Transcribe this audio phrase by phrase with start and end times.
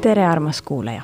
[0.00, 1.02] tere, armas kuulaja!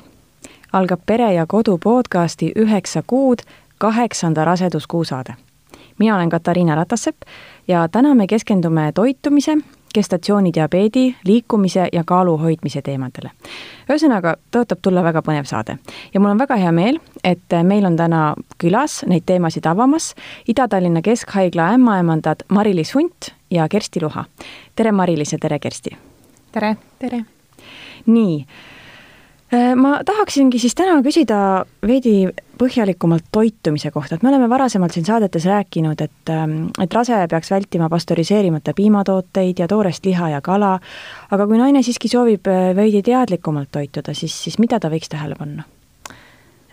[0.73, 3.39] algab Pere ja Kodu podcasti üheksa kuud
[3.77, 5.33] kaheksanda raseduskuu saade.
[5.99, 7.21] mina olen Katariina Ratassepp
[7.67, 9.57] ja täna me keskendume toitumise,
[9.93, 13.31] gestatsioonidiabeedi, liikumise ja kaalu hoidmise teemadele.
[13.89, 15.77] ühesõnaga, tõotab tulla väga põnev saade
[16.13, 20.15] ja mul on väga hea meel, et meil on täna külas neid teemasid avamas
[20.47, 24.25] Ida-Tallinna Keskhaigla ämmaemandad Mari-Liis Hunt ja Kersti Luha.
[24.75, 25.97] tere, Mari-Liis ja tere, Kersti!
[26.51, 26.77] tere!
[26.99, 27.25] tere!
[28.05, 28.45] nii
[29.75, 31.37] ma tahaksingi siis täna küsida
[31.87, 37.19] veidi põhjalikumalt toitumise kohta, et me oleme varasemalt siin saadetes rääkinud, et, ähm, et rase
[37.29, 40.79] peaks vältima pastöriseerimata piimatooteid ja toorest liha ja kala,
[41.31, 45.37] aga kui naine siiski soovib äh, veidi teadlikumalt toituda, siis, siis mida ta võiks tähele
[45.39, 45.63] panna?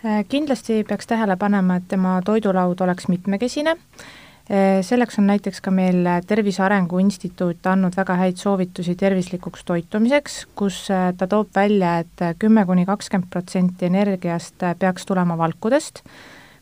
[0.05, 3.77] Äh, kindlasti peaks tähele panema, et tema toidulaud oleks mitmekesine.
[3.77, 4.24] Äh,
[4.81, 10.83] selleks on näiteks ka meil Tervise Arengu Instituut andnud väga häid soovitusi tervislikuks toitumiseks, kus
[10.93, 16.03] äh, ta toob välja, et kümme kuni kakskümmend protsenti energiast äh, peaks tulema valkudest,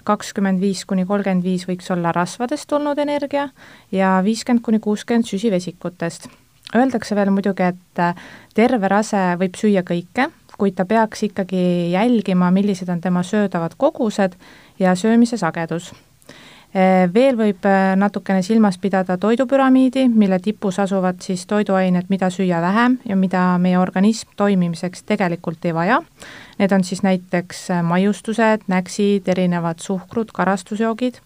[0.08, 3.50] kakskümmend viis kuni kolmkümmend viis võiks olla rasvadest tulnud energia
[3.92, 6.30] ja viiskümmend kuni kuuskümmend süsivesikutest.
[6.76, 8.24] Öeldakse veel muidugi, et
[8.56, 14.40] terve rase võib süüa kõike, kuid ta peaks ikkagi jälgima, millised on tema söödavad kogused
[14.80, 15.92] ja söömise sagedus
[17.14, 22.98] veel võib eh, natukene silmas pidada toidupüramiidi, mille tipus asuvad siis toiduained, mida süüa vähem
[23.06, 26.02] ja mida meie organism toimimiseks tegelikult ei vaja.
[26.58, 31.22] Need on siis näiteks eh, maiustused, näksid, erinevad suhkrud, karastusjoogid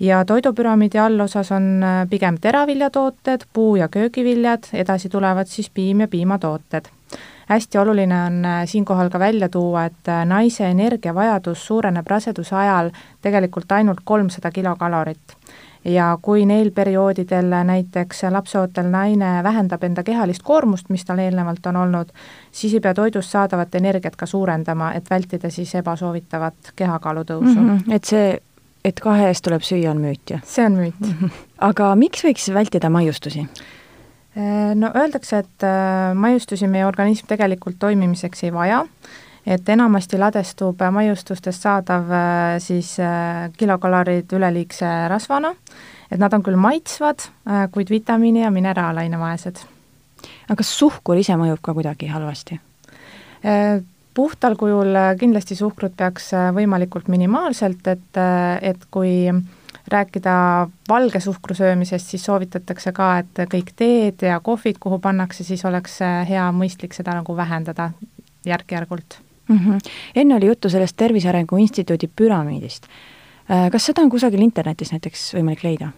[0.00, 6.95] ja toidupüramiidi allosas on pigem teraviljatooted, puu- ja köögiviljad, edasi tulevad siis piim ja piimatooted
[7.46, 12.90] hästi oluline on äh, siinkohal ka välja tuua, et äh, naise energiavajadus suureneb raseduse ajal
[13.22, 15.36] tegelikult ainult kolmsada kilokalorit
[15.86, 21.76] ja kui neil perioodidel näiteks lapseootel naine vähendab enda kehalist koormust, mis tal eelnevalt on
[21.76, 22.10] olnud,
[22.52, 27.68] siis ei pea toidust saadavat energiat ka suurendama, et vältida siis ebasoovitavat kehakaalu tõusu mm.
[27.68, 27.94] -hmm.
[27.94, 28.38] et see,
[28.84, 30.42] et kahe eest tuleb süüa, on müüt, jah?
[30.44, 31.14] see on müüt mm.
[31.22, 31.30] -hmm.
[31.58, 33.46] aga miks võiks vältida maiustusi?
[34.36, 38.82] Äh, no öeldakse, et äh, maiustusi meie organism tegelikult toimimiseks ei vaja,
[39.46, 42.98] et enamasti ladestub maiustustest saadav äh, siis
[43.56, 45.54] kilokalorid üleliigse rasvana,
[46.12, 47.24] et nad on küll maitsvad,
[47.72, 49.64] kuid vitamiini- ja mineraalaine vaesed.
[50.48, 52.60] aga kas suhkur ise mõjub ka kuidagi halvasti?
[54.16, 58.20] puhtal kujul kindlasti suhkrut peaks võimalikult minimaalselt, et,
[58.62, 59.40] et kui äh,
[59.92, 65.64] rääkida valge suhkru söömisest, siis soovitatakse ka, et kõik teed ja kohvid, kuhu pannakse, siis
[65.64, 67.90] oleks hea mõistlik seda nagu vähendada
[68.46, 69.58] järk-järgult mm.
[69.58, 69.78] -hmm.
[70.14, 72.86] enne oli juttu sellest Tervise Arengu Instituudi püramiidist.
[73.50, 75.90] Äh, kas seda on kusagil internetis näiteks võimalik leida?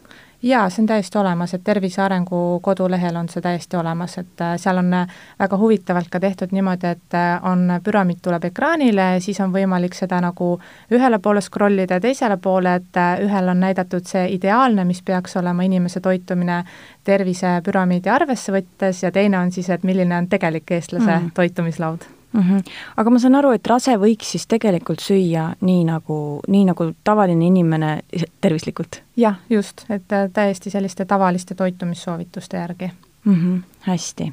[0.42, 4.54] Jaa, see on täiesti olemas, et Tervise Arengu kodulehel on see täiesti olemas, et äh,
[4.56, 9.40] seal on äh, väga huvitavalt ka tehtud niimoodi, et äh, on, püramiid tuleb ekraanile, siis
[9.40, 10.52] on võimalik seda nagu
[10.94, 15.36] ühele poole scroll ida ja teisele poole, et ühel on näidatud see ideaalne, mis peaks
[15.36, 16.62] olema inimese toitumine
[17.04, 21.34] tervisepüramiidi arvesse võttes ja teine on siis, et milline on tegelik eestlase mm.
[21.34, 22.58] toitumislaud mm.
[22.58, 22.62] -hmm.
[22.96, 27.46] aga ma saan aru, et rase võiks siis tegelikult süüa nii nagu, nii nagu tavaline
[27.46, 28.00] inimene
[28.40, 29.02] tervislikult?
[29.16, 32.90] jah, just, et äh, täiesti selliste tavaliste toitumissoovituste järgi
[33.24, 33.34] mm.
[33.34, 34.32] -hmm, hästi.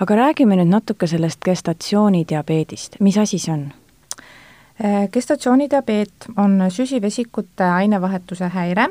[0.00, 3.72] aga räägime nüüd natuke sellest gestatsioonidiabeedist, mis asi see on?
[4.84, 8.88] Äh, gestatsioonidiabeet on süsivesikute ainevahetuse häire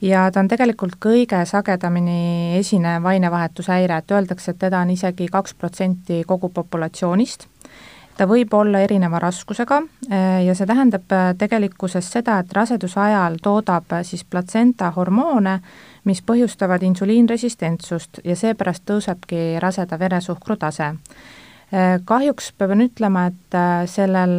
[0.00, 5.28] ja ta on tegelikult kõige sagedamini esinev ainevahetuse häire, et öeldakse, et teda on isegi
[5.32, 7.46] kaks protsenti kogu populatsioonist
[8.16, 9.80] ta võib olla erineva raskusega
[10.10, 15.58] äh, ja see tähendab äh, tegelikkuses seda, et raseduse ajal toodab äh, siis platsenta hormoone,
[16.04, 20.92] mis põhjustavad insuliinresistentsust ja seepärast tõusebki raseda veresuhkru tase.
[22.04, 23.54] kahjuks pean ütlema, et
[23.90, 24.36] sellel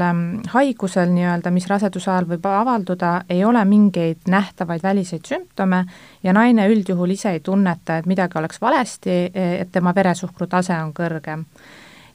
[0.54, 5.82] haigusel nii-öelda, mis raseduse ajal võib avalduda, ei ole mingeid nähtavaid väliseid sümptome
[6.24, 10.94] ja naine üldjuhul ise ei tunneta, et midagi oleks valesti, et tema veresuhkru tase on
[10.94, 11.44] kõrgem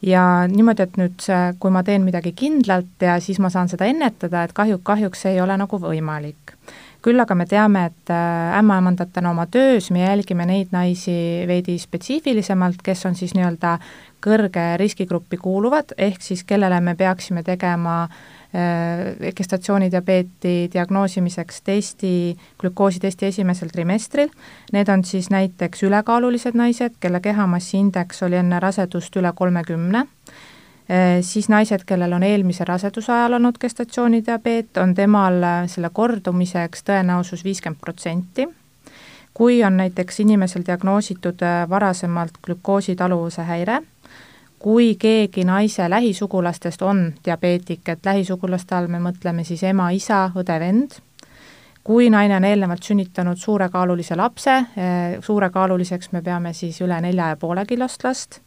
[0.02, 3.88] ja niimoodi, et nüüd see, kui ma teen midagi kindlalt ja siis ma saan seda
[3.91, 6.56] ennetada, et kahju, kahjuks see ei ole nagu võimalik.
[7.00, 12.82] küll aga me teame, et äh, ämmaemandatena oma töös me jälgime neid naisi veidi spetsiifilisemalt,
[12.85, 13.79] kes on siis nii-öelda
[14.20, 18.39] kõrge riskigruppi kuuluvad, ehk siis kellele me peaksime tegema äh,
[19.37, 24.29] gestatsioonidiabeeti diagnoosimiseks testi, glükoositesti esimesel trimestril.
[24.73, 30.06] Need on siis näiteks ülekaalulised naised, kelle kehamassiindeks oli enne rasedust üle kolmekümne,
[30.91, 36.82] äh, siis naised, kellel on eelmise raseduse ajal olnud gestatsioonidiabeet, on temal äh, selle kordumiseks
[36.91, 38.49] tõenäosus viiskümmend protsenti
[39.35, 43.79] kui on näiteks inimesel diagnoositud varasemalt glükoositaluvuse häire
[44.60, 50.58] kui keegi naise lähisugulastest on diabeetik, et lähisugulaste all me mõtleme siis ema, isa, õde,
[50.60, 50.98] vend,
[51.84, 57.38] kui naine on eelnevalt sünnitanud suurekaalulise lapse, eh, suurekaaluliseks me peame siis üle nelja ja
[57.40, 58.40] poole kilost last,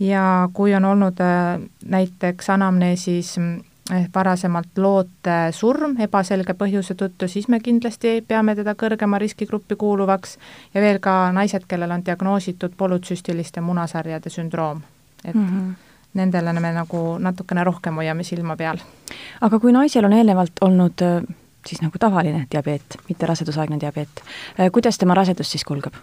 [0.00, 7.48] ja kui on olnud eh, näiteks anamneesis eh, varasemalt loote surm ebaselge põhjuse tõttu, siis
[7.48, 10.38] me kindlasti peame teda kõrgema riskigruppi kuuluvaks
[10.74, 14.86] ja veel ka naised, kellel on diagnoositud polütsüstiliste munasarjade sündroom
[15.24, 15.74] et mm -hmm.
[16.14, 18.78] nendele me nagu natukene rohkem hoiame silma peal.
[19.40, 21.34] aga kui naisel on eelnevalt olnud äh,
[21.66, 24.22] siis nagu tavaline diabeet, mitte rasedusaegne diabeet,
[24.60, 25.94] äh, kuidas tema rasedus siis kulgeb?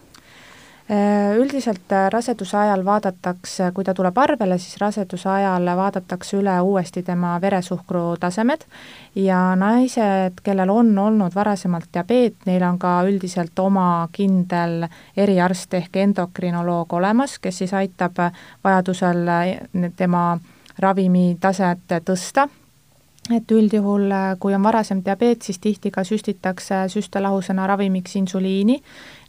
[0.89, 6.59] Äh, üldiselt äh, raseduse ajal vaadatakse, kui ta tuleb arvele, siis raseduse ajal vaadatakse üle
[6.61, 8.67] uuesti tema veresuhkru tasemed
[9.17, 14.85] ja naised, kellel on olnud varasemalt diabeet, neil on ka üldiselt oma kindel
[15.17, 18.21] eriarst ehk endokrinoloog olemas, kes siis aitab
[18.63, 19.25] vajadusel
[19.97, 20.27] tema
[20.85, 22.45] ravimitaset tõsta
[23.33, 28.77] et üldjuhul, kui on varasem diabeet, siis tihti ka süstitakse süstelahusena ravimiks insuliini,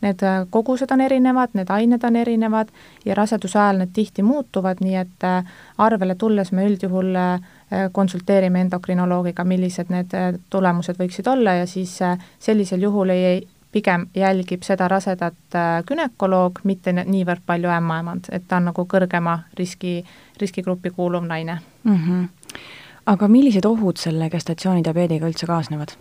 [0.02, 2.72] need kogused on erinevad, need ained on erinevad
[3.04, 7.50] ja raseduse ajal need tihti muutuvad, nii et äh, arvele tulles me üldjuhul äh,
[7.92, 11.98] konsulteerime endokrinoloogiga, millised need äh, tulemused võiksid olla ja siis
[12.38, 15.56] sellisel juhul ei, pigem jälgib seda rasedat
[15.88, 19.98] gümnakoloog, mitte niivõrd palju ämmaemand, et ta on nagu kõrgema riski,
[20.40, 21.96] riskigruppi kuuluv naine mm.
[21.96, 25.94] -hmm aga millised ohud selle gestatsioonidiabeediga üldse kaasnevad?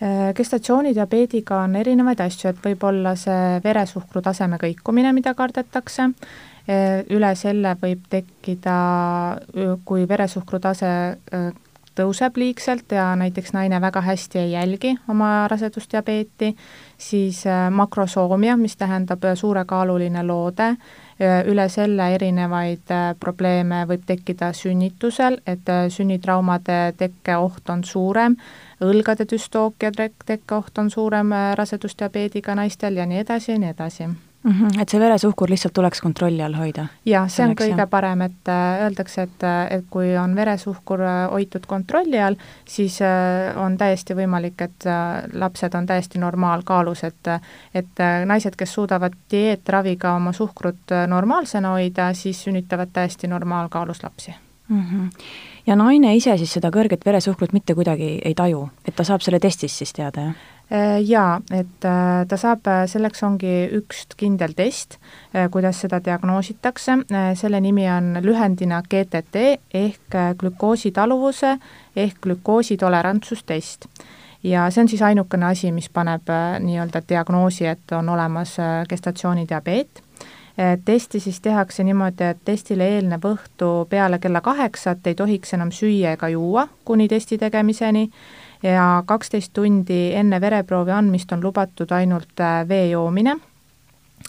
[0.00, 6.06] Äh, gestatsioonidiabeediga on erinevaid asju, et võib olla see veresuhkru taseme kõikumine, mida kardetakse,
[6.64, 8.76] äh, üle selle võib tekkida,
[9.84, 11.50] kui veresuhkru tase äh,
[12.00, 16.54] tõuseb liigselt ja näiteks naine väga hästi ei jälgi oma rasedusdiabeeti,
[16.98, 20.74] siis makrosoomia, mis tähendab suurekaaluline loode,
[21.20, 28.38] üle selle erinevaid äh, probleeme võib tekkida sünnitusel, et äh, sünnitraumade tekkeoht on suurem,
[28.80, 29.92] õlgade düstookia
[30.24, 34.10] tekkeoht on suurem äh, rasedusdiabeediga naistel ja nii edasi ja nii edasi
[34.42, 34.52] mm.
[34.52, 36.86] -hmm, et see veresuhkur lihtsalt tuleks kontrolli all hoida?
[37.06, 37.90] jah, see on kõige jah.
[37.90, 42.36] parem, et äh, öeldakse, et, et kui on veresuhkur äh, hoitud kontrolli all,
[42.68, 44.88] siis äh, on täiesti võimalik, et
[45.32, 47.32] lapsed on täiesti normaalkaalus, et
[47.74, 54.34] et naised, kes suudavad dieetraviga oma suhkrut normaalsena hoida, siis sünnitavad täiesti normaalkaalus lapsi
[54.68, 54.82] mm.
[54.82, 55.10] -hmm.
[55.66, 59.40] ja naine ise siis seda kõrget veresuhkrut mitte kuidagi ei taju, et ta saab selle
[59.40, 60.34] testis siis teada, jah?
[60.72, 65.00] Äh, jaa, et äh, ta saab, äh, selleks ongi üks kindel test,
[65.50, 66.94] kuidas seda diagnoositakse,
[67.38, 69.42] selle nimi on lühendina GTT
[69.74, 71.56] ehk glükoositaluvuse
[71.96, 73.88] ehk glükoositolerantsustest.
[74.42, 76.30] ja see on siis ainukene asi, mis paneb
[76.62, 78.56] nii-öelda diagnoosi, et on olemas
[78.88, 80.02] gestatsioonidiabeet.
[80.84, 86.14] Testi siis tehakse niimoodi, et testile eelnev õhtu peale kella kaheksat ei tohiks enam süüa
[86.18, 88.10] ega juua kuni testi tegemiseni
[88.62, 93.36] ja kaksteist tundi enne vereproovi andmist on lubatud ainult äh, vee joomine.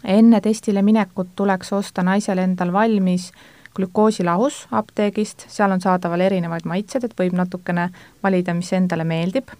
[0.03, 3.31] enne testile minekut tuleks osta naisel endal valmis
[3.75, 7.89] glükoosilahus apteegist, seal on saadaval erinevaid maitsed, et võib natukene
[8.23, 9.51] valida, mis endale meeldib.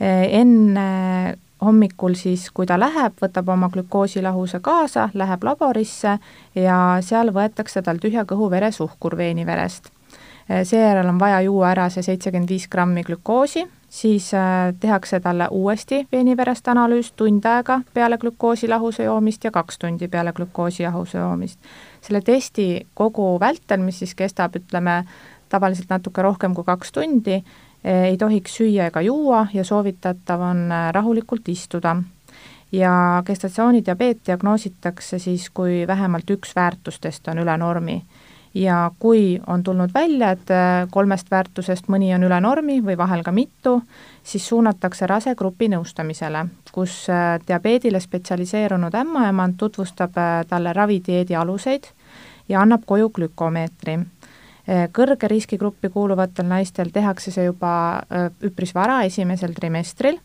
[0.00, 6.18] Äh, enne hommikul siis, kui ta läheb, võtab oma glükoosilahuse kaasa, läheb laborisse
[6.54, 9.90] ja seal võetakse tal tühja kõhu veresuhkur veeniverest.
[10.50, 15.48] Äh, seejärel on vaja juua ära see seitsekümmend viis grammi glükoosi siis äh, tehakse talle
[15.50, 21.58] uuesti veeniverest analüüs tund aega peale glükoosilahuse joomist ja kaks tundi peale glükoosijahuse joomist.
[22.00, 25.04] selle testi kogu vältel, mis siis kestab, ütleme,
[25.48, 30.72] tavaliselt natuke rohkem kui kaks tundi, äh, ei tohiks süüa ega juua ja soovitatav on
[30.72, 31.96] äh, rahulikult istuda.
[32.72, 38.02] ja gestatsioonidiabeet diagnoositakse siis, kui vähemalt üks väärtustest on üle normi
[38.58, 43.22] ja kui on tulnud välja, et äh, kolmest väärtusest mõni on üle normi või vahel
[43.22, 43.78] ka mitu,
[44.22, 51.90] siis suunatakse rase grupi nõustamisele, kus äh, diabeedile spetsialiseerunud ämmaemand tutvustab äh, talle ravidieedi aluseid
[52.48, 53.98] ja annab koju glükomeetri.
[54.92, 58.02] kõrge riskigruppi kuuluvatel naistel tehakse see juba
[58.44, 60.18] üpris vara, esimesel trimestril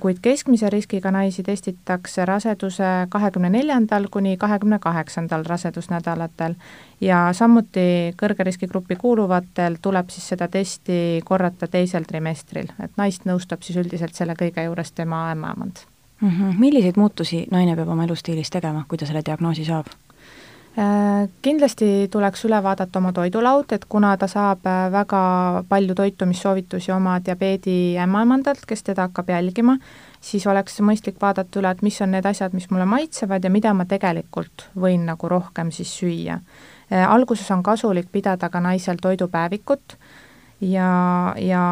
[0.00, 6.54] kuid keskmise riskiga naisi testitakse raseduse kahekümne neljandal kuni kahekümne kaheksandal rasedusnädalatel
[7.00, 13.62] ja samuti kõrge riskigrupi kuuluvatel tuleb siis seda testi korrata teisel trimestril, et naist nõustab
[13.62, 15.84] siis üldiselt selle kõige juures tema ämmaemand
[16.20, 16.28] mm.
[16.28, 16.58] -hmm.
[16.58, 19.86] milliseid muutusi naine peab oma elustiilis tegema, kui ta selle diagnoosi saab?
[20.78, 25.22] Äh, kindlasti tuleks üle vaadata oma toidulaud, et kuna ta saab äh, väga
[25.68, 29.74] palju toitumissoovitusi oma diabeedi ämmaemandalt, kes teda hakkab jälgima,
[30.20, 33.74] siis oleks mõistlik vaadata üle, et mis on need asjad, mis mulle maitsevad ja mida
[33.74, 36.38] ma tegelikult võin nagu rohkem siis süüa.
[36.92, 39.94] Äh, alguses on kasulik pidada ka naisel toidupäevikut
[40.60, 41.62] ja, ja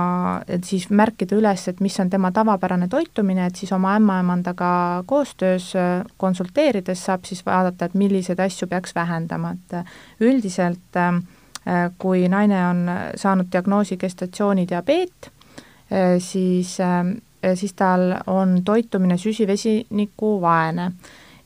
[0.64, 6.04] siis märkida üles, et mis on tema tavapärane toitumine, et siis oma ämmaemandaga koostöös äh,
[6.16, 11.02] konsulteerides saab siis vaadata, et milliseid asju peaks vähendama, et äh, üldiselt
[11.98, 12.78] kui naine on
[13.20, 15.26] saanud diagnoosi gestatsioonidiabeet,
[16.18, 16.70] siis,
[17.60, 20.92] siis tal on toitumine süsivesiniku vaene.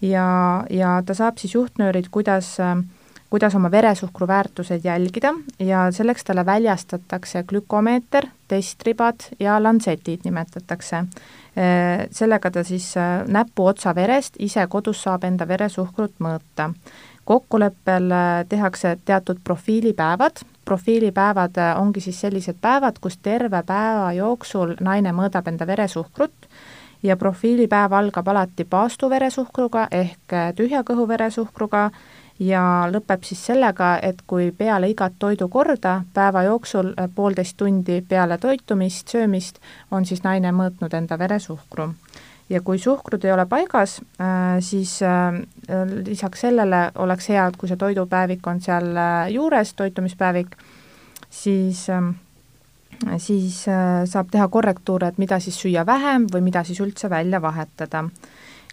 [0.02, 0.26] Ja,
[0.70, 2.76] ja ta saab siis juhtnöörid, kuidas äh,
[3.32, 11.04] kuidas oma veresuhkru väärtuseid jälgida ja selleks talle väljastatakse glükomeeter, testribad ja lantsetid nimetatakse.
[12.10, 16.72] Sellega ta siis äh, näpuotsa verest ise kodus saab enda veresuhkrut mõõta.
[17.24, 24.74] kokkuleppel äh, tehakse teatud profiilipäevad, profiilipäevad äh, ongi siis sellised päevad, kus terve päeva jooksul
[24.80, 26.48] naine mõõdab enda veresuhkrut
[27.02, 31.90] ja profiilipäev algab alati paastuveresuhkruga ehk tühja kõhu veresuhkruga
[32.40, 38.38] ja lõpeb siis sellega, et kui peale igat toidukorda päeva jooksul äh, poolteist tundi peale
[38.38, 39.60] toitumist, söömist,
[39.90, 41.92] on siis naine mõõtnud enda veresuhkru.
[42.50, 45.38] ja kui suhkrud ei ole paigas, äh, siis äh,
[46.06, 48.92] lisaks sellele oleks hea, et kui see toidupäevik on seal
[49.30, 50.56] juures, toitumispäevik,
[51.30, 51.88] siis
[53.18, 53.64] siis
[54.06, 58.04] saab teha korrektuure, et mida siis süüa vähem või mida siis üldse välja vahetada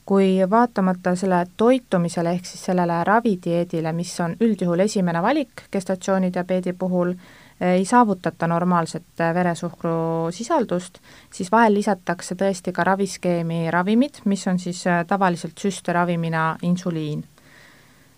[0.09, 7.13] kui vaatamata selle toitumisele ehk siis sellele ravidieedile, mis on üldjuhul esimene valik gestatsioonidiabeedi puhul,
[7.61, 10.97] ei saavutata normaalset veresuhkru sisaldust,
[11.29, 17.21] siis vahel lisatakse tõesti ka raviskeemi ravimid, mis on siis tavaliselt süsteravimina insuliin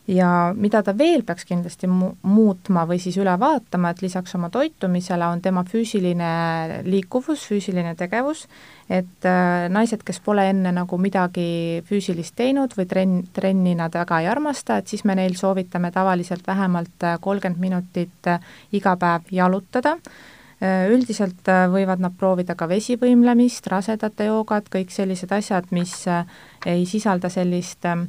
[0.08, 4.50] ja mida ta veel peaks kindlasti mu-, muutma või siis üle vaatama, et lisaks oma
[4.54, 8.48] toitumisele on tema füüsiline liikuvus, füüsiline tegevus,
[8.90, 14.22] et äh, naised, kes pole enne nagu midagi füüsilist teinud või trenn, trenni nad väga
[14.24, 19.30] ei armasta, et siis me neil soovitame tavaliselt vähemalt äh, kolmkümmend minutit äh, iga päev
[19.32, 19.98] jalutada.
[20.62, 26.26] Äh,, üldiselt äh, võivad nad proovida ka vesivõimlemist, rasedate joogat, kõik sellised asjad, mis äh,
[26.70, 28.04] ei sisalda sellist äh,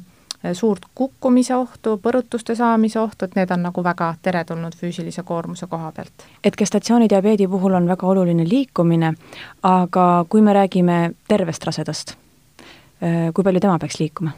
[0.53, 5.91] suurt kukkumise ohtu, põrutuste saamise ohtu, et need on nagu väga teretulnud füüsilise koormuse koha
[5.91, 6.25] pealt.
[6.43, 9.13] et gestatsioonidiabeedi puhul on väga oluline liikumine,
[9.63, 12.15] aga kui me räägime tervest rasedast,
[13.03, 14.31] äh, kui palju tema peaks liikuma?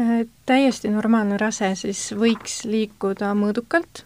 [0.00, 4.02] Äh, täiesti normaalne rase siis võiks liikuda mõõdukalt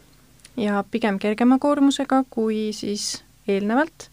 [0.57, 4.11] ja pigem kergema koormusega kui siis eelnevalt,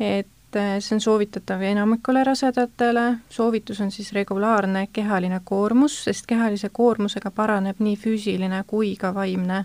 [0.00, 6.26] et et eh, see on soovitatav enamikule rasedatele, soovitus on siis regulaarne kehaline koormus, sest
[6.26, 9.64] kehalise koormusega paraneb nii füüsiline kui ka vaimne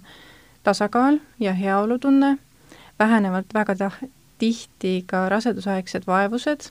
[0.64, 2.38] tasakaal ja heaolutunne,
[3.00, 4.02] vähenevad väga tah-,
[4.38, 6.70] tihti ka rasedusaegsed vaevused,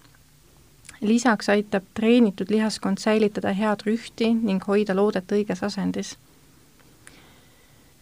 [1.01, 6.15] lisaks aitab treenitud lihaskond säilitada head rühti ning hoida loodet õiges asendis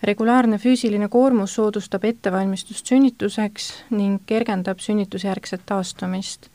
[0.02, 6.49] regulaarne füüsiline koormus soodustab ettevalmistust sünnituseks ning kergendab sünnitusjärgset taastumist.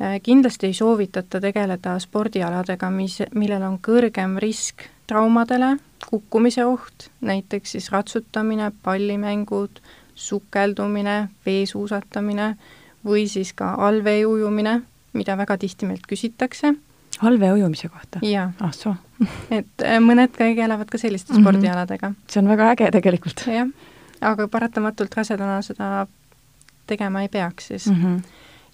[0.00, 5.74] Äh, kindlasti ei soovitata tegeleda spordialadega, mis, millel on kõrgem risk traumadele,
[6.08, 9.82] kukkumise oht, näiteks siis ratsutamine, pallimängud,
[10.14, 12.54] sukeldumine, veesuusatamine
[13.04, 14.80] või siis ka allvee ujumine,
[15.12, 16.74] mida väga tihti meilt küsitakse
[17.22, 18.20] allvee ujumise kohta?
[18.60, 18.94] ah soo
[19.58, 21.42] et äh, mõned tegelevad ka selliste mm -hmm.
[21.42, 22.12] spordialadega.
[22.28, 23.44] see on väga äge tegelikult.
[23.46, 23.68] jah,
[24.20, 26.06] aga paratamatult rasedana seda
[26.86, 27.96] tegema ei peaks siis mm.
[28.02, 28.22] -hmm.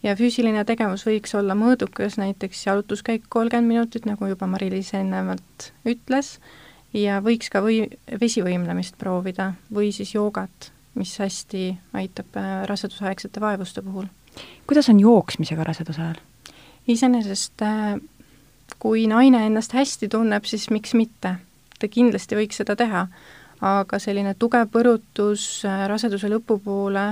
[0.03, 6.39] ja füüsiline tegevus võiks olla mõõdukas, näiteks jalutuskäik kolmkümmend minutit, nagu juba Mari-Liis eelnevalt ütles,
[6.95, 7.85] ja võiks ka või
[8.21, 14.07] vesivõimlemist proovida või siis joogat, mis hästi aitab äh, rasedusaegsete vaevuste puhul.
[14.67, 16.21] kuidas on jooksmisega raseduse ajal?
[16.87, 17.97] iseenesest äh,
[18.87, 21.37] kui naine ennast hästi tunneb, siis miks mitte.
[21.81, 23.07] ta kindlasti võiks seda teha.
[23.61, 27.07] aga selline tugev põrutus äh, raseduse lõpupoole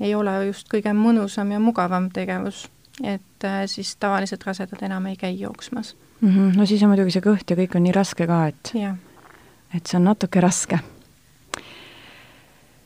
[0.00, 2.66] ei ole just kõige mõnusam ja mugavam tegevus,
[3.02, 6.28] et äh, siis tavaliselt rasedad enam ei käi jooksmas mm.
[6.28, 6.58] -hmm.
[6.58, 8.72] no siis on muidugi see kõht ja kõik on nii raske ka, et,
[9.74, 10.78] et see on natuke raske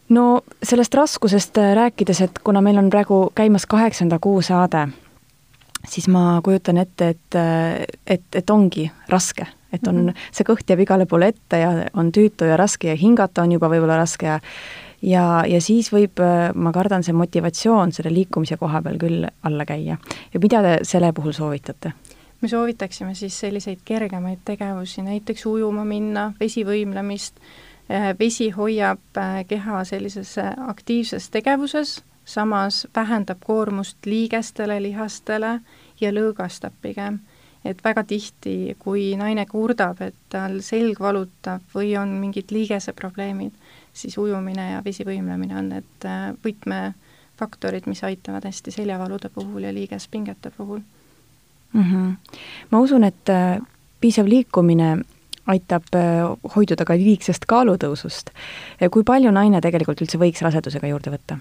[0.08, 4.88] no sellest raskusest äh, rääkides, et kuna meil on praegu käimas kaheksanda kuu saade,
[5.88, 7.40] siis ma kujutan ette, et,
[8.06, 10.28] et, et ongi raske, et on -hmm.
[10.32, 13.68] see kõht jääb igale poole ette ja on tüütu ja raske ja hingata on juba
[13.68, 14.40] võib-olla raske ja
[15.02, 16.20] ja, ja siis võib,
[16.54, 19.96] ma kardan, see motivatsioon selle liikumise koha peal küll alla käia.
[20.34, 21.92] ja mida te selle puhul soovitate?
[22.40, 27.40] me soovitaksime siis selliseid kergemaid tegevusi, näiteks ujuma minna, vesivõimlemist,
[27.90, 29.00] äh, vesi hoiab
[29.49, 30.37] keha sellises
[30.68, 35.61] aktiivses tegevuses samas vähendab koormust liigestele, lihastele
[36.00, 37.19] ja lõõgastab pigem.
[37.65, 43.53] et väga tihti, kui naine kurdab, et tal selg valutab või on mingid liigeseprobleemid,
[43.93, 50.50] siis ujumine ja vesivõimlemine on need äh, võtmefaktorid, mis aitavad hästi seljavalude puhul ja liigespingete
[50.57, 50.81] puhul
[51.73, 51.83] mm.
[51.83, 52.37] -hmm.
[52.71, 53.61] ma usun, et äh,
[54.00, 54.99] piisav liikumine
[55.47, 58.31] aitab äh, hoiduda ka liigsest kaalutõusust.
[58.91, 61.39] kui palju naine tegelikult üldse võiks rasedusega juurde võtta?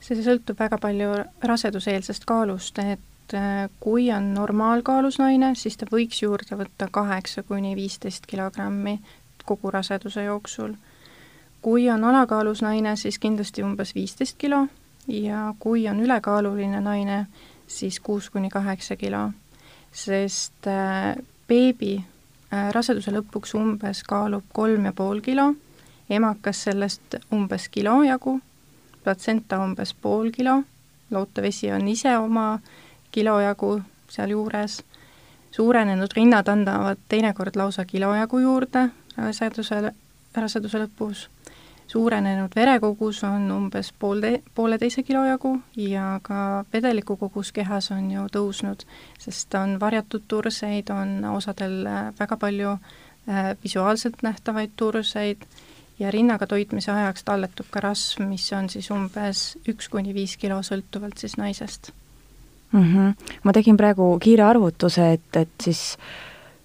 [0.00, 1.12] See sõltub väga palju
[1.42, 7.74] raseduseelsest kaalust, et äh, kui on normaalkaalus naine, siis ta võiks juurde võtta kaheksa kuni
[7.76, 8.98] viisteist kilogrammi
[9.46, 10.74] kogu raseduse jooksul.
[11.62, 14.66] kui on alakaalus naine, siis kindlasti umbes viisteist kilo
[15.08, 17.26] ja kui on ülekaaluline naine,
[17.66, 19.30] siis kuus kuni kaheksa kilo,
[19.92, 21.16] sest äh,
[21.48, 25.54] beebi äh, raseduse lõpuks umbes kaalub kolm ja pool kilo,
[26.10, 28.40] emakas sellest umbes kilo jagu
[29.06, 30.56] platsenta umbes pool kilo,
[31.14, 32.58] lootevesi on ise oma
[33.14, 33.76] kilo jagu
[34.10, 34.80] sealjuures,
[35.54, 39.78] suurenenud rinnad annavad teinekord lausa kilo jagu juurde raseduse,
[40.34, 41.28] raseduse lõpus,
[41.86, 48.26] suurenenud verekogus on umbes poolde, pooleteise kilo jagu ja ka vedeliku kogus kehas on ju
[48.34, 48.82] tõusnud,
[49.22, 51.78] sest on varjatud turseid, on osadel
[52.18, 55.46] väga palju äh, visuaalselt nähtavaid turseid
[55.98, 60.60] ja rinnaga toitmise ajaks talletub ka rasv, mis on siis umbes üks kuni viis kilo,
[60.62, 61.92] sõltuvalt siis naisest
[62.72, 62.82] mm.
[62.82, 63.34] -hmm.
[63.42, 65.96] ma tegin praegu kiire arvutuse, et, et siis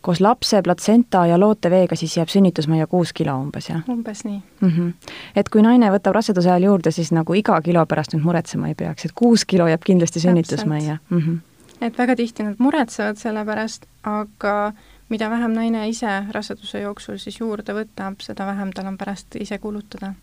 [0.01, 3.83] koos lapse, platsenta ja looteveega siis jääb sünnitusmajja kuus kilo umbes, jah?
[3.89, 4.69] umbes nii mm.
[4.69, 4.93] -hmm.
[5.35, 8.75] et kui naine võtab raseduse ajal juurde, siis nagu iga kilo pärast nüüd muretsema ei
[8.75, 11.19] peaks, et kuus kilo jääb kindlasti sünnitusmajja mm.
[11.19, 11.37] -hmm.
[11.81, 14.73] et väga tihti nad muretsevad selle pärast, aga
[15.11, 19.57] mida vähem naine ise raseduse jooksul siis juurde võtab, seda vähem tal on pärast ise
[19.59, 20.13] kulutada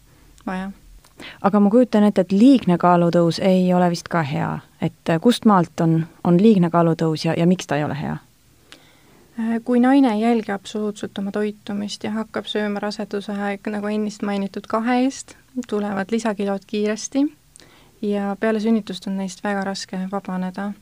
[0.47, 0.71] vaja.
[1.43, 5.85] aga ma kujutan ette, et liigne kaalutõus ei ole vist ka hea, et kust maalt
[5.85, 8.17] on, on liigne kaalutõus ja, ja miks ta ei ole hea?
[9.39, 14.25] Äh, kui naine ei jälgi absoluutselt oma toitumist ja hakkab sööma raseduse aeg, nagu ennist
[14.25, 15.37] mainitud, kahe eest,
[15.69, 17.27] tulevad lisakilod kiiresti
[18.03, 20.73] ja peale sünnitust on neist väga raske vabaneda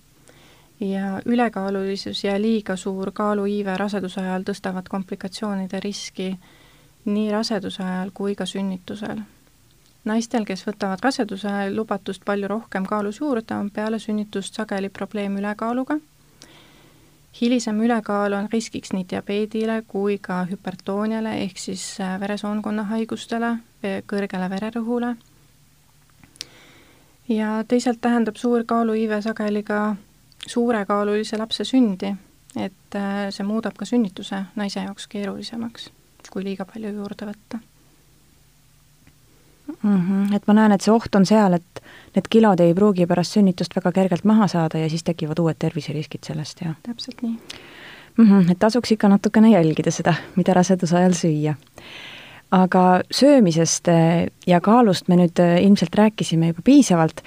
[0.80, 6.34] ja ülekaalulisus ja liiga suur kaaluiive raseduse ajal tõstavad komplikatsioonide riski
[7.04, 9.20] nii raseduse ajal kui ka sünnitusel.
[10.04, 15.36] naistel, kes võtavad raseduse ajal lubatust palju rohkem kaalus juurde, on peale sünnitust sageli probleem
[15.36, 15.98] ülekaaluga.
[17.40, 23.56] hilisem ülekaal on riskiks nii diabeedile kui ka hüpertooniale ehk siis äh, veresoonkonna haigustele,
[24.06, 25.16] kõrgele vererõhule.
[27.28, 29.96] ja teisalt tähendab suur kaaluiive sageli ka
[30.46, 32.14] suurekaalulise lapse sündi,
[32.56, 35.90] et äh, see muudab ka sünnituse naise jaoks keerulisemaks,
[36.30, 37.60] kui liiga palju juurde võtta
[39.82, 40.00] mm.
[40.00, 40.34] -hmm.
[40.36, 41.82] Et ma näen, et see oht on seal, et
[42.14, 46.24] need kilod ei pruugi pärast sünnitust väga kergelt maha saada ja siis tekivad uued terviseriskid
[46.24, 47.36] sellest ja täpselt nii
[48.16, 48.24] mm.
[48.24, 48.50] -hmm.
[48.50, 51.54] Et tasuks ikka natukene jälgida seda, mida raseduse ajal süüa.
[52.50, 57.22] aga söömisest äh, ja kaalust me nüüd äh, ilmselt rääkisime juba piisavalt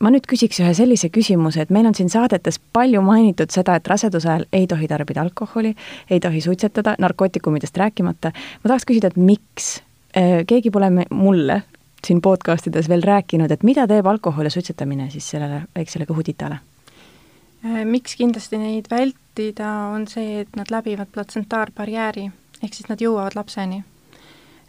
[0.00, 3.90] ma nüüd küsiks ühe sellise küsimuse, et meil on siin saadetes palju mainitud seda, et
[3.90, 5.74] raseduse ajal ei tohi tarbida alkoholi,
[6.10, 8.32] ei tohi suitsetada, narkootikumidest rääkimata.
[8.32, 9.78] ma tahaks küsida, et miks?
[10.16, 11.62] Äh, keegi pole mulle
[12.06, 16.60] siin podcast ides veel rääkinud, et mida teeb alkohol ja suitsetamine siis sellele väiksele kõhutitale?
[17.64, 22.30] Äh, miks kindlasti neid vältida, on see, et nad läbivad platsentaarbarjääri,
[22.62, 23.82] ehk siis nad jõuavad lapseni.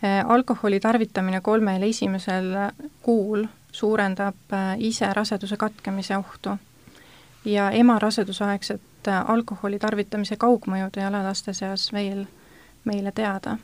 [0.03, 2.51] Äh, alkoholi tarvitamine kolmel esimesel
[3.05, 6.57] kuul suurendab äh, ise raseduse katkemise ohtu.
[7.45, 12.25] ja ema rasedusaegset äh, alkoholi tarvitamise kaugmõjud ei ole laste seas veel
[12.85, 13.57] meile teada.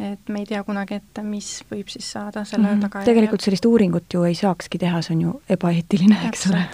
[0.00, 2.80] et me ei tea kunagi ette, mis võib siis saada selle mm -hmm.
[2.80, 3.14] tagajärjel.
[3.14, 6.64] tegelikult sellist uuringut ju ei saakski teha, see on ju ebaeetiline, eks ole.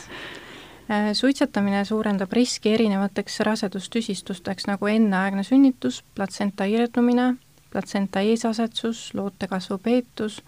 [0.90, 7.36] Äh, suitsetamine suurendab riski erinevateks rasedustüsistusteks nagu enneaegne sünnitus, platsenta irdumine,
[7.70, 10.42] platsenta eesasetsus, lootekasvu peetus,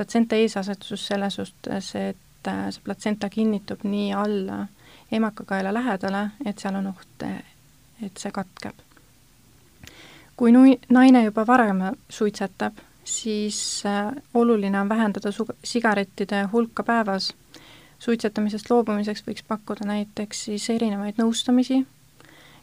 [0.00, 4.62] platsenta eesasetsus selles suhtes, et äh, see platsenta kinnitub nii alla
[5.12, 7.24] emakakaela lähedale, et seal on oht,
[8.00, 8.78] et see katkeb.
[10.40, 17.34] kui nui-, naine juba varem suitsetab, siis äh, oluline on vähendada su-, sigarettide hulka päevas.
[18.00, 21.82] suitsetamisest loobumiseks võiks pakkuda näiteks siis erinevaid nõustamisi,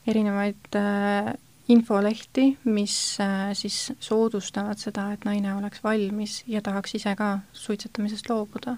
[0.07, 1.35] erinevaid äh,
[1.69, 8.29] infolehti, mis äh, siis soodustavad seda, et naine oleks valmis ja tahaks ise ka suitsetamisest
[8.29, 8.77] loobuda.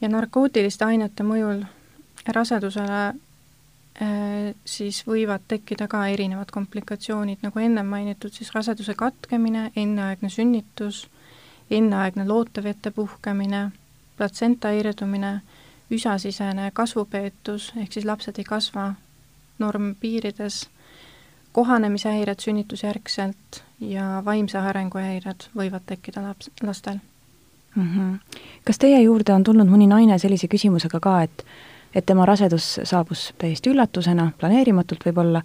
[0.00, 1.62] ja narkootiliste ainete mõjul
[2.26, 10.28] rasedusele äh, siis võivad tekkida ka erinevad komplikatsioonid, nagu ennem mainitud, siis raseduse katkemine, enneaegne
[10.28, 11.06] sünnitus,
[11.70, 13.70] enneaegne lootevete puhkemine,
[14.16, 15.40] platsenta irdumine,
[15.90, 18.94] üsasisene kasvupeetus, ehk siis lapsed ei kasva
[19.58, 20.64] normpiirides
[21.54, 26.98] kohanemishäired sünnitusjärgselt ja vaimse arengu häired võivad tekkida laps, lastel
[27.76, 27.84] mm.
[27.84, 28.40] -hmm.
[28.64, 31.46] kas teie juurde on tulnud mõni naine sellise küsimusega ka, et
[31.94, 35.42] et tema rasedus saabus täiesti üllatusena, planeerimatult võib-olla,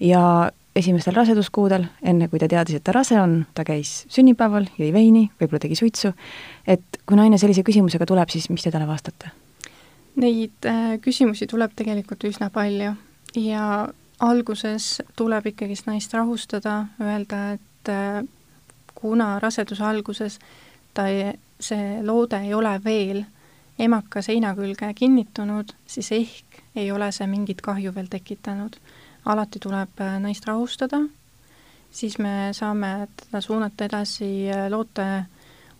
[0.00, 4.90] ja esimestel raseduskuudel, enne kui ta teadis, et ta rase on, ta käis sünnipäeval, jõi
[4.92, 6.12] veini, võib-olla tegi suitsu,
[6.66, 9.30] et kui naine sellise küsimusega tuleb, siis mis te talle vastate?
[10.16, 12.96] Neid äh, küsimusi tuleb tegelikult üsna palju
[13.38, 13.88] ja
[14.22, 18.22] alguses tuleb ikkagist naist rahustada, öelda, et äh,
[18.94, 20.38] kuna raseduse alguses
[20.94, 23.24] ta ei, see loode ei ole veel
[23.78, 28.76] emaka seina külge kinnitunud, siis ehk ei ole see mingit kahju veel tekitanud.
[29.24, 30.98] alati tuleb äh, naist rahustada,
[31.90, 35.24] siis me saame teda suunata edasi äh, loote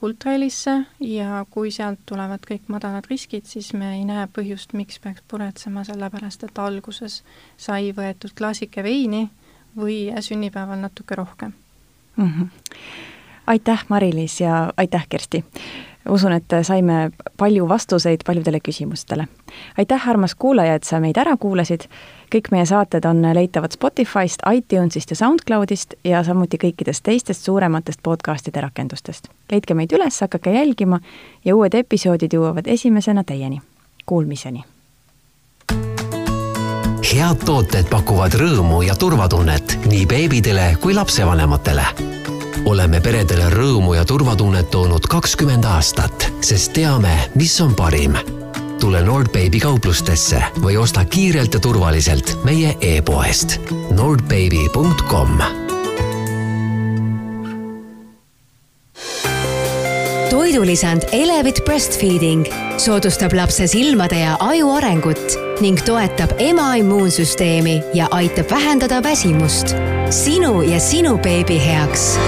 [0.02, 5.22] ultrahelisse ja kui sealt tulevad kõik madalad riskid, siis me ei näe põhjust, miks peaks
[5.28, 7.22] puretsema, sellepärast et alguses
[7.56, 9.28] sai võetud klaasike veini
[9.76, 11.52] või sünnipäeval natuke rohkem
[12.16, 12.28] mm.
[12.28, 12.48] -hmm.
[13.46, 15.44] aitäh, Mari-Liis ja aitäh, Kersti!
[16.08, 19.26] Usun, et saime palju vastuseid paljudele küsimustele.
[19.78, 21.88] aitäh, armas kuulaja, et sa meid ära kuulasid
[22.34, 28.60] kõik meie saated on leitavad Spotify'st, iTunes'ist ja SoundCloud'ist ja samuti kõikidest teistest suurematest podcast'ide
[28.60, 29.28] rakendustest.
[29.52, 31.00] leidke meid üles, hakake jälgima
[31.44, 33.62] ja uued episoodid jõuavad esimesena teieni.
[34.06, 34.64] Kuulmiseni!
[37.12, 42.21] head tooted pakuvad rõõmu ja turvatunnet nii beebidele kui lapsevanematele.
[42.72, 48.16] Oleme peredele rõõmu ja turvatunnet toonud kakskümmend aastat, sest teame, mis on parim
[48.82, 53.60] tule Nordbaby kauplustesse või osta kiirelt ja turvaliselt meie e-poest
[53.94, 55.36] nordbaby.com.
[60.30, 62.48] toidulisand Elevit Breastfeeding
[62.82, 69.76] soodustab lapse silmade ja aju arengut ning toetab ema immuunsüsteemi ja aitab vähendada väsimust.
[70.10, 72.18] sinu ja sinu beebi heaks